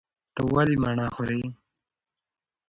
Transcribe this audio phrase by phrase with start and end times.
[0.33, 1.41] ته ولې مڼه خورې؟